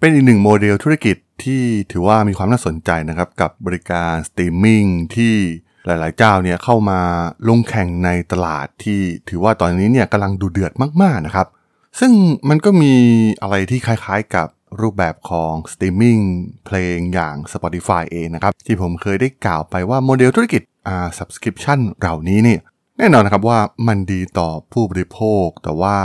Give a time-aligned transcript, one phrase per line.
[0.00, 4.84] เป็นอีกหนึ่งโมเดลธุรกิจที่ถือว่ามีความน่าสนใจนะครับกับบริการสตรีมมิ่ง
[5.16, 5.34] ที่
[5.86, 7.00] หลาย ๆ เจ้าเนี่ยเข้ามา
[7.48, 10.72] ลงแข่งในตลาดที่ถือว่าตอนนี้เนี่ยกำลังดูเดือด
[11.02, 11.46] มาก ๆ นะครับ
[12.00, 12.12] ซึ่ง
[12.48, 12.94] มันก็มี
[13.42, 14.48] อะไรที่คล้าย ๆ กับ
[14.80, 16.18] รูปแบบของสตรีมมิ่ง
[16.66, 22.60] เพลงอย่าง Spotify เองนะครับ ที่ผมเคยได้กล่าวไปว่าโมเดลธุรกิจอ่า subscription เหล่านี้เนี่ย
[23.00, 25.96] แน่นอนนะครับว่ามันดีต่อผู้บริโภค แต่ว่า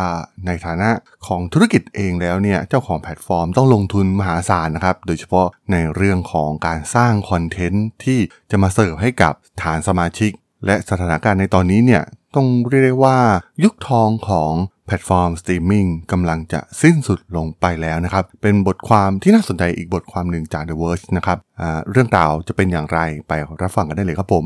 [0.45, 0.89] ในฐานะ
[1.27, 8.19] ของธุรกิจเองแล้วเนี่ยเจ้าของแพลตฟอร์มต้องลงทุนมหาศาลนะครับ โดยเฉพาะในเรื่องของการสร้างคอนเทนต์ที่
[8.51, 10.31] จะมาเสิร์ฟให้กับฐานสมาชิก
[10.65, 12.03] และสถานการณ์ในตอนนี้เนี่ย
[12.35, 13.19] ต้องเรียกได้ว่า
[13.63, 14.53] ยุคทองของ
[14.87, 21.37] แพลตฟอร์มสตรีมมิ่งกำลังจะสิ้นสุดลงไปแล้วนะครับ เป็นบทความที่น่าสนใจอีกบทความหนึ่งจาก The Verge นะครับ
[21.91, 23.31] เรื่องราวจะเป็นอย่างไรไป
[23.61, 24.45] รับฟังกันได้เลยครับผม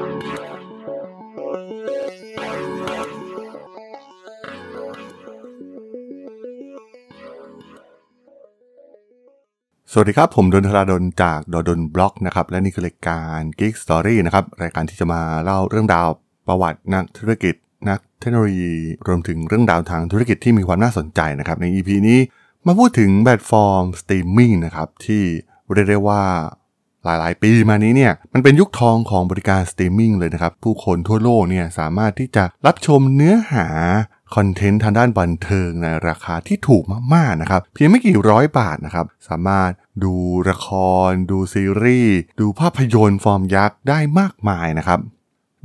[9.93, 16.07] สวัสดีครับ ผมดนทราดนจากดดนบล็อกนะครับ และนี่คือรายการ Geek Story นะครับ รายการที่จะมาเล่าเรื่องราว
[16.47, 17.55] ประวัตินักธุรกิจ
[17.89, 18.73] นักเทคโนโลยี
[19.07, 22.19] รวมถึงเรื่องราวทางธุรกิจที่มีความน่าสนใจนะครับ ใน EP นี้
[22.65, 25.23] มาพูดถึงแพลตฟอร์มสตรีมมิ่งนะครับ ที่
[25.73, 26.23] เรียกได้ว่า
[27.03, 33.67] หลายๆ ปีมานี้เนี่ยมันเป็นยุคทองของบริการสตรีมมิ่งเลยนะครับ ผู้คนทั่วโลกเนี่ยสามารถที่จะรับชมเนื้อหา
[34.35, 39.71] คอนเทนต์ทางด้านบันเทิงในราคาที่ถูกมากๆนะครับเพียงไม่กี่ร้อยบาทนะครับสามารถ
[40.03, 40.15] ดู
[40.49, 40.67] ละค
[41.07, 44.99] ร ดูซีรีส์ดูภาพยนตร์ฟอร์มยักษ์ได้มากมายนะครับ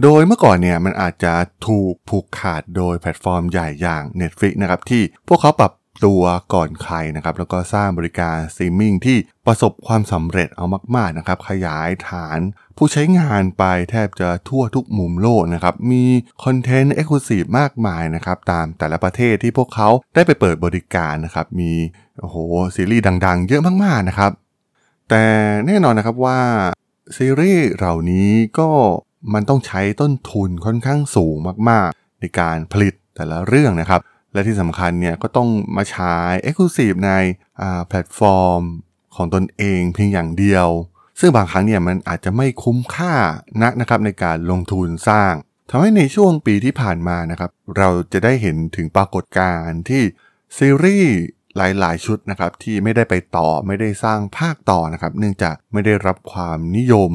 [0.03, 1.35] โดยเมื่อก่อนเนี่ยมันอาจจะ
[1.69, 5.73] ถูกผูกขาดโดยแพลตฟอร์มใหญ่อย่าง Netflix นะครับที่พวกเขาปรับ
[6.05, 6.23] ตัว
[6.55, 9.17] ก่อนใครนะครับแล้วก็สร้างบริการสตรีมมิ่งที่
[9.47, 10.67] ประสบความสำเร็จเอา
[10.97, 12.39] มากๆนะครับขยายฐาน
[12.77, 16.05] ผู้ใช้งานไปแทบจะทั่วทุกมุมโลกนะครับ มี
[16.45, 21.73] คอนเทนต์ exclusive มากมายนะครับ ตามแต่ละประเทศที่พวกเขาได้ไปเปิดบริการนะครับ มี
[22.21, 22.37] โอ้โห
[22.77, 24.31] ซีรีส์ดังๆ เยอะมากๆนะครับ
[25.11, 25.25] แต่
[25.67, 26.41] แน่นอนนะครับว่า
[27.17, 28.71] ซีรีส์เหล่านี้ก็
[29.35, 31.37] มันต้องใช้ต้นทุนค่อนข้างสูง
[31.69, 34.01] มากๆ ในการผลิตแต่ละเรื่องนะครับ
[34.37, 36.15] และที่สำคัญเนี่ยก็ต้องมาใช้
[36.47, 37.13] Exclusive ใน
[37.89, 38.63] แพลตฟอร์ม
[39.17, 40.69] ของตนเองเพียงอย่างเดียว
[41.21, 43.15] ซึ่งบางครั้งเนี่ยมันอาจจะไม่คุ้มค่า
[43.63, 45.33] นักนะครับในการลงทุนสร้าง
[45.71, 50.03] ทำให้ในช่วงปีที่ผ่านมานะครับ เราจะได้เห็นถึงปรากฏการณ์ที่
[50.59, 51.15] ซีรีส์
[51.57, 57.13] หลายๆ ชุดนะครับที่ไม่ได้ไปต่อไม่ได้สร้างภาคต่อนะครับ เนื่องจากไม่ได้รับความนิยม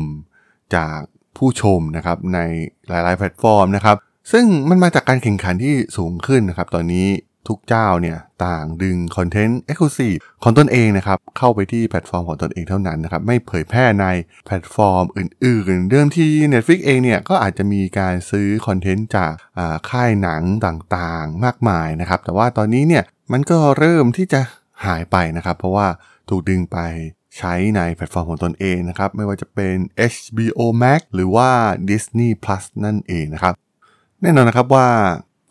[0.76, 1.00] จาก
[1.38, 2.40] ผู้ชมนะครับใน
[2.88, 3.98] หลายๆ แพลตฟอร์มนะครับ
[4.32, 7.08] ซึ่งมันมาจากการแข่งขันที่สูงขึ้นนะครับ ตอนนี้
[7.50, 14.06] ทุกเจ้าเนี่ยต่างดึงคอนเทนต์ exclusive ของตนเองนะครับ เข้าไปที่แพลตฟอร์มของตนเองเท่านั้นนะครับ ไม่เผยแพร่ใน
[14.46, 19.32] แพลตฟอร์มอื่นๆ เดิมที่ Netflix เองเนี่ย ก็อาจจะมีการซื้อคอนเทนต์จาก
[19.90, 24.42] ค่ายหนังต่างๆ มากมายนะครับ แต่ว่าตอนนี้เนี่ยมันก็เริ่มที่จะ
[24.86, 25.88] หายไปนะครับ เพราะว่า
[26.30, 26.78] ถูกดึงไป
[27.38, 29.76] ใช้ในแพลตฟอร์มของตนเองนะครับ ไม่ว่าจะเป็น
[30.14, 31.50] HBO Max หรือว่า
[31.90, 33.54] Disney Plus นั่นเองนะครับ
[34.22, 34.90] แน่นอนนะครับว่า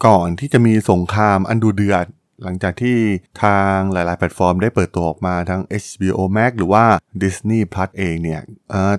[0.06, 2.06] ก่อนที่จะมีสงครามอันดูเดือด
[2.42, 2.98] หลังจากที่
[3.42, 6.84] ทางหลาย ๆ แพลตฟอร์มได้เปิดตัวออกมาทั้ง HBO Max หรือว่า
[7.22, 8.40] Disney Plus เองเนี่ย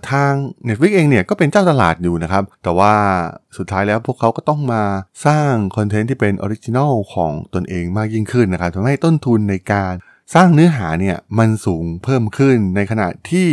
[0.09, 0.31] ทาง
[0.67, 2.93] Netflix เองเนี่ยก็เป็นเจ้าตลาดอยู่นะครับ แต่ว่า
[3.57, 4.83] สุดท้ายแล้วพวกเขาก็ต้องมา
[5.25, 9.93] สร้างคอนเทนต์ที่เป็น original ของตนเองมากยิ่งขึ้นนะครับทำให้ต้นทุนในการ
[10.35, 13.49] สร้างเนื้อหาเนี่ยมันสูงเพิ่มขึ้นในขณะที่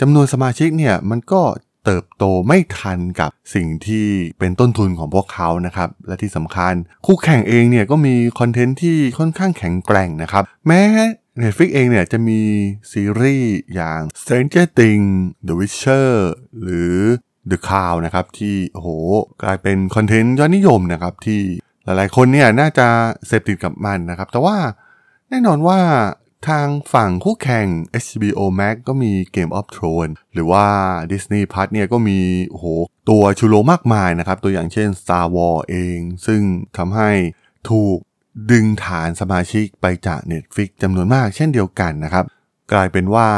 [0.00, 1.42] จำนวนสมาชิกเนี่ยมันก็
[1.84, 4.06] เติบโตไม่ทันกับสิ่งที่
[4.38, 6.74] เป็นต้นทุนของพวกเขานะครับ และที่สำคัญ
[7.06, 10.82] คู่แข่งเองเนี่ยก็มีคอนเทนต์ที่ค่อนข้างแข็งแกร่งนะครับ แม้
[11.40, 12.40] Netflix เองเนี่ยจะมี
[12.92, 15.12] ซีรีส์อย่าง Stranger Things
[15.46, 16.10] The Witcher
[16.62, 16.94] หรือ
[17.50, 18.88] The Crown นะครับ ที่โอ้โห
[19.42, 21.40] กลายเป็นคอนเทนต์ยอดนิยมนะครับที่
[21.84, 22.86] หลายๆคนเนี่ยน่าจะ
[23.26, 24.56] เสพติดกับมันนะครับ แต่ว่า
[25.30, 25.78] แน่นอนว่า
[26.48, 27.66] ทางฝั่งคู่แข่ง
[28.04, 30.66] HBO Max ก็มี Game of Thrones หรือว่า
[31.10, 32.18] Disney Plus เนี่ยก็มี
[32.48, 32.64] โห
[33.08, 36.42] ตัวชูโรงมากมายนะครับ ตัวอย่างเช่น Star Wars เอง ซึ่ง
[36.76, 37.10] ทำให้
[37.70, 37.98] ถูก
[38.50, 42.24] ดึงฐานสมาชิกไปจาก Netflix จำนวนมากเช่นเดียวกันนะครับ
[42.72, 43.28] กลายเป็นว่า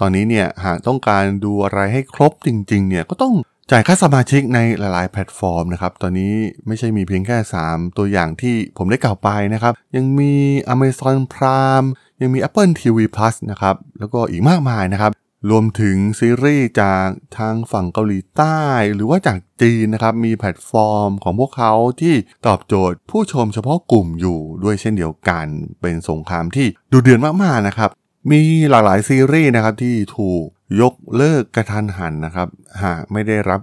[0.00, 3.34] ตอนนี้เนี่ยหากต้องการดูอะไรให้ครบจริงๆเนี่ยก็ต้อง
[3.70, 6.34] จ่ายค่าสมาชิกในหลายๆ แพลตฟอร์มนะครับ ตอนนี้
[6.66, 10.32] ไม่ใช่มีเพียงแค่ 3 ตัวอย่างที่ผมได้กล่าวไปนะครับ ยังมี
[10.74, 11.88] Amazon Prime
[12.20, 15.12] ยังมี Apple TV Plus นะครับ แล้วก็อีกมากมายนะครับ
[15.50, 17.06] รวมถึงซีรีส์จาก
[17.38, 18.60] ทางฝั่งเกาหลีใต้
[18.94, 22.14] หรือว่าจากจีนนะครับ มีแพลตฟอร์มของพวกเขาที่
[22.46, 25.46] ตอบโจทย์ผู้ชมเฉพาะกลุ่มอยู่ด้วยเช่นเดียวกัน
[25.80, 27.90] เป็นสงครามที่ดูเดือดมากๆนะครับ
[28.30, 28.40] มี
[28.70, 30.44] หลากหลายซีรีส์นะครับที่ถูก
[30.80, 32.48] ยกเลิกกระทันหันนะครับ
[32.82, 33.60] หากไม่ได้รับ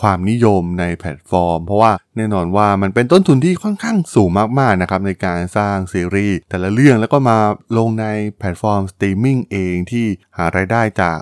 [0.00, 7.38] ความนิยมในแพลตฟอร์ม เพราะว่าแน่นอนว่ามันเป็นต้นทุนที่ค่อนข้างสูงมากๆนะครับในการสร้างซีรีส์แต่ละเรื่องแล้วก็มา
[7.78, 8.06] ลงใน
[8.38, 10.06] แพลตฟอร์มสตรีมมิ่งเองที่
[10.36, 11.18] หารายได้จาก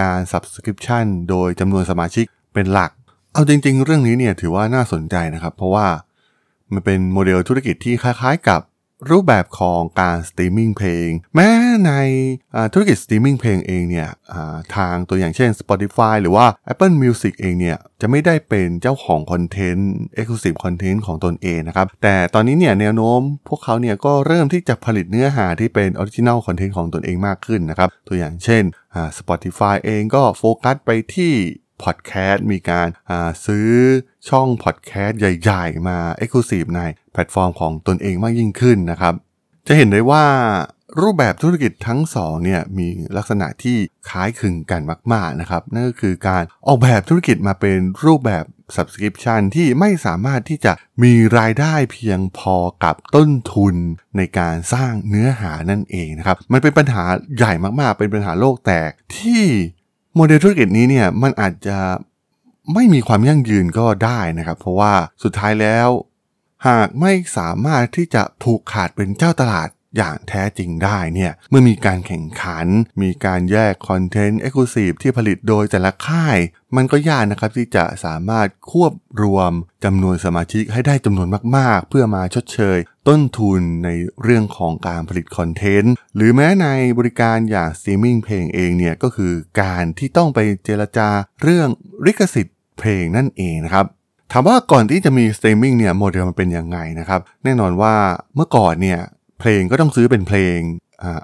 [0.00, 2.24] การ Subscription โดยจำนวนสมาชิก
[2.54, 2.90] เป็นหลัก
[3.32, 5.86] เอาจริง ๆ เรื่องนี้เนี่ยถือว่าน่าสนใจนะครับ เพราะว่า
[6.72, 8.60] มันเป็นโมเดลธุรกิจที่คล้ายๆกับ
[9.10, 11.48] รูปแบบของการสตรีมมิ่งเพลง แม้
[11.86, 11.92] ใน
[12.72, 14.08] ธุรกิจสตรีมมิ่งเพลงเองเนี่ย
[14.76, 28.62] ทางตัวอย่างเช่น Spotify หรือว่า Apple Music เองเนี่ยจะไม่ได้เป็นเจ้าของคอนเทนต์ Exclusive Content ของตนเองนะครับ แต่ตอนนี้เนี่ยแนวโน้มพวกเขาเนี่ยก็เริ่มที่จะผลิตเนื้อหาที่เป็น Original Content ของตนเองมากขึ้นนะครับ ตัวอย่างเช่น
[29.18, 31.32] Spotify เองก็โฟกัสไปที่
[31.82, 32.88] พอดแคสต์มีการ
[33.46, 33.70] ซื้อ
[34.28, 36.82] ช่องพอดแคสต์ใหญ่ ๆ มา Exclusive ใน
[37.12, 39.14] แพลตฟอร์มของตนเองมากยิ่งขึ้นนะครับ
[39.66, 40.24] จะเห็นได้ว่า
[41.00, 43.76] รูปแบบธุรกิจทั้งสองเนี่ยมีลักษณะที่
[44.08, 44.80] คล้ายคลึงกัน
[45.12, 48.44] มากๆนะครับ นั่นก็คือการออกแบบธุรกิจมาเป็นรูปแบบ
[48.76, 50.72] Subscription ที่ไม่สามารถที่จะ
[51.02, 53.74] มีรายได้เพียงพอกับต้นทุน
[54.16, 57.04] ในการสร้างเนื้อหานั่นเองนะครับ มันเป็นปัญหา
[57.36, 59.44] ใหญ่มากๆ เป็นปัญหาโลกแตกที่
[60.20, 61.78] โมเดลธุรกิจนี้เนี่ยมันอาจจะ
[62.74, 64.92] ไม่มีความยั่งยืนก็ได้นะครับ เพราะว่า
[65.22, 65.88] สุดท้ายแล้ว
[66.68, 72.66] หากไม่สามารถที่จะผูกขาดเป็นเจ้าตลาด อย่างแท้จริงได้เนี่ยเมื่อมีการแข่งขัน
[73.02, 76.36] มีการแยกคอนเทนต์เอ็กซ์คลูซีฟที่ผลิตโดยแต่ละค่าย
[76.76, 78.92] มันก็ยากนะครับที่จะสามารถควบ
[79.22, 79.52] รวม
[79.84, 83.88] จำนวนสมาชิกให้ได้จำนวนมากๆ เพื่อมาชดเชย ต้นทุนใน
[84.22, 86.66] เรื่องของการผลิตคอนเทนต์ หรือแม้ใน
[86.98, 89.32] บริการอย่างสตรีมมิ่งเพลงเองเนี่ยก็คือ
[89.62, 91.08] การที่ต้องไปเจรจา
[91.42, 91.68] เรื่อง
[92.06, 93.86] ลิขสิทธิ์เพลงนั่นเองนะครับ
[94.32, 97.94] ถามว่าก่อนที่จะมีสตรีมมิ่งเนี่ยโมเดลมันเป็นยังไงนะครับแน่นอนว่า
[98.34, 99.00] เมื่อก่อนเนี่ย
[99.40, 100.58] เพลงก็ต้องซื้อเป็นเพลง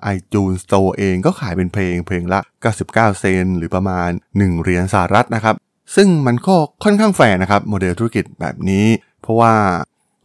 [0.03, 2.41] iTunes Store เองก็ขายเป็นเพลงเพลงละ
[2.81, 5.55] 99 เซนต์หรือประมาณ 1 เหรียญสหรัฐนะครับ
[5.97, 8.87] ซึ่งมันก็ค่อนข้างแพงนะครับ โมเดลธุรกิจแบบนี้
[9.23, 9.55] เพราะว่า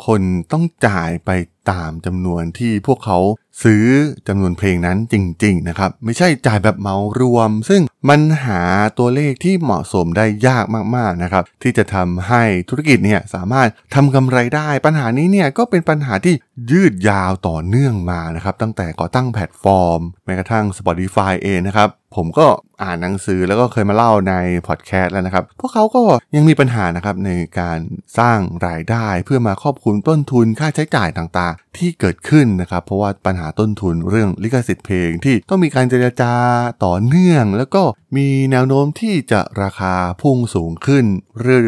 [0.05, 0.21] คน
[0.51, 1.31] ต้องจ่ายไป
[1.71, 3.17] ตามจำนวนที่พวกเขา
[3.63, 3.85] ซื้อ
[4.27, 8.61] จำนวนเพลงนั้นจริงๆนะครับไม่ใช่จ่ายแบบเหมารวม ซึ่งมันหา
[8.97, 10.65] ตัวเลขที่เหมาะสมได้ยาก
[10.95, 16.33] มากๆนะครับที่จะทำให้ธุรกิจเนี่ยสามารถทำกำไรได้ ปัญหานี้เนี่ยก็เป็นปัญหาที่
[16.71, 22.47] ยืดยาวต่อเนื่องมานะครับตั้งแต่ก่อตั้งแพลตฟอร์มแม้กระทั่ง Spotify เองนะครับผมก็
[22.83, 24.33] อ่านหนังสือแล้วก็เคยมาเล่าใน
[24.67, 26.01] พอดแคสต์แล้วนะครับ พวกเขาก็
[26.35, 27.79] ยังมีปัญหานะครับในการ
[28.19, 36.33] สร้างรายได้เพื่อมาครอบคลุมต้นทุนค่าใช้จ่ายต่างๆ ที่เกิดขึ้นนะครับ เพราะว่าปัญหาต้นทุนเรื่องลิขสิทธิ์เพลงที่ต้องมีการเจรจา
[36.85, 37.83] ต่อเนื่อง แล้วก็
[38.17, 41.05] มีแนวโน้มที่จะราคาพุ่งสูงขึ้น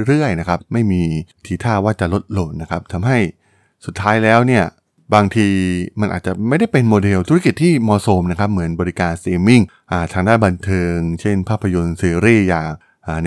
[0.06, 1.04] เรื่อยๆนะครับไม่มี
[1.46, 3.18] ทีท่าว่าจะลดลงนะครับทำให้
[3.86, 4.66] สุดท้ายแล้วเนี่ย
[5.14, 5.48] บางที
[6.00, 9.62] มันอาจจะไม่ได้เป็นโมเดลธุรกิจที่เหมาะสมนะครับเหมือนบริการสตรีมมิ่ง
[10.14, 12.70] ทางด้านบันเทิง เช่น ภาพยนตร์ซีรีส์อย่าง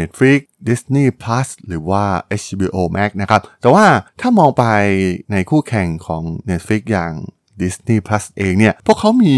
[0.00, 2.04] Netflix Disney Plus หรือว่า
[2.42, 3.84] HBO Max นะครับ แต่ว่า
[4.20, 4.64] ถ้ามองไป
[5.32, 7.12] ในคู่แข่งของ Netflix อย่าง
[7.60, 9.36] Disney Plus เองเนี่ย พวกเขามี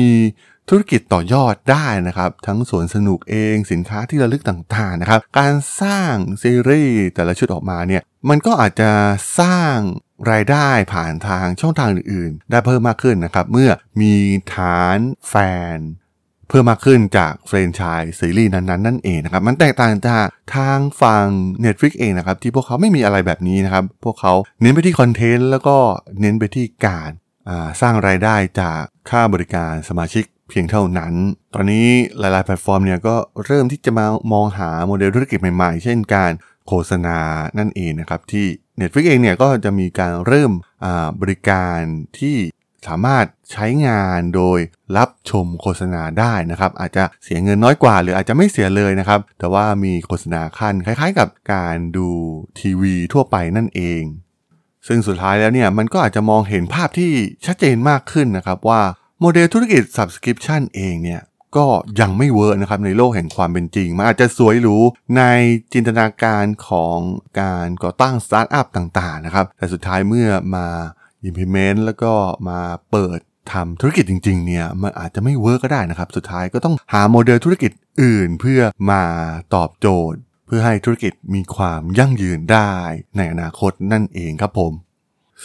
[0.70, 8.90] ธุรกิจต่อยอดได้นะครับ ทั้งสวนสนุกเองสินค้าที่ระลึกต่างๆนะครับ การสร้างซีรีส์แต่ละชุดออกมาเนี่ย มันก็อาจจะ
[9.40, 9.76] สร้าง
[10.30, 13.70] รายได้ผ่านทางช่องทางอื่นๆ ได้เพิ่มมากขึ้นนะครับ เมื่อ
[14.00, 14.14] มี
[14.54, 14.98] ฐาน
[15.28, 15.34] แฟ
[15.76, 15.78] น
[16.48, 21.26] เพิ่มมากขึ้นจากแฟรนไชส์ซีรีส์นั้นๆนั่นเองนะครับ มันแตกต่างจากทางฝั่ง
[21.64, 25.76] Netflix เองนะครับ ที่พวกเขาไม่มีอะไรแบบนี้นะครับ พวกเขาเน้นไปที่คอนเทนต์แล้วก็
[26.20, 27.10] เน้นไปที่การ
[27.80, 31.14] สร้างรายได้จากค่าบริการสมาชิกเพียงเท่านั้น
[31.54, 31.88] ตอนนี้
[32.18, 36.32] หลาย ๆ แพลตฟอร์มเนี่ยก็เริ่มที่จะมามองหาโมเดลธุรกิจใหม่ ๆ เช่นการ
[36.66, 37.18] โฆษณา
[37.58, 38.46] นั่นเองนะครับที่
[38.80, 40.52] Netflix เองเนี่ยก็จะมีการเริ่ม
[41.20, 41.78] บริการ
[42.18, 42.36] ที่
[42.86, 44.58] สามารถใช้งานโดย
[44.96, 52.08] รับชมโฆษณาได้นะครับ อาจจะเสียเงินน้อยกว่า หรืออาจจะไม่เสียเลยนะครับ แต่ว่ามีโฆษณาคั่นคล้าย ๆ กับการดู
[52.60, 54.02] ทีวีทั่วไปนั่นเอง
[54.88, 57.10] ซึ่งสุดท้ายแล้วเนี่ยมันก็อาจจะมองเห็นภาพที่
[57.46, 58.80] ชัดเจนมากขึ้นนะครับว่า
[59.20, 61.22] โมเดลธุรกิจ Subscription เองเนี่ย
[61.56, 61.66] ก็
[62.00, 64.76] ยังไม่เวิร์กนะครับในโลกแห่งความเป็นจริง มันอาจจะสวยหรู
[65.16, 65.22] ใน
[65.72, 66.98] จินตนาการของ
[67.40, 70.66] การก่อตั้งสตาร์ทอัพต่างๆนะครับแต่สุดท้ายเมื่อมา
[71.28, 72.12] implement แล้วก็
[72.48, 73.18] มาเปิด
[73.52, 77.70] ทำธุรกิจจริงๆเนี่ยมันอาจจะไม่เวิร์กก็ได้นะครับ สุดท้ายก็ต้องหาโมเดลธุรกิจ
[78.02, 79.02] อื่นเพื่อมา
[79.54, 82.72] ตอบโจทย์ เพื่อให้ธุรกิจมีความยั่งยืนได้
[83.16, 84.72] ในอนาคตนั่นเองครับผม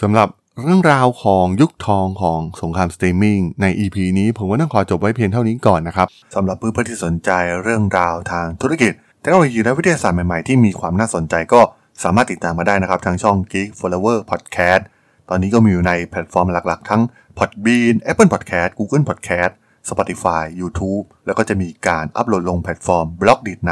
[0.01, 0.27] สำหรับ
[0.63, 7.31] เรื่องราวของยุคทองของสงครามสตรีมมิ่งใน EP นี้ผมก็ต้องขอจบไว้เพียงเท่านี้ก่อนนะครับสำหรับเพื่อนๆที่สนใจ
[7.63, 8.91] เรื่องราวทางธุรกิจ
[9.21, 11.61] เทคโนโลยีและวิทยาศาสตร์ใหม่ๆ ที่มีความน่าสนใจก็
[12.03, 14.81] สามารถติดตามมาได้นะครับ ทางช่อง Geek Forever Podcast
[15.29, 17.01] ตอนนี้ก็มีอยู่ในแพลตฟอร์มหลักๆ ทั้ง
[17.37, 19.53] Podbean Apple Podcast Google Podcast
[19.89, 23.71] Spotify YouTube แล้วก็จะมีการอัปโหลดลงแพลตฟอร์ม Blockdit ใน